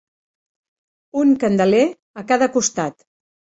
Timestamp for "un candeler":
1.25-1.83